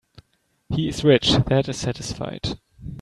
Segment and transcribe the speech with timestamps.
[0.69, 2.57] He is rich that is satisfied.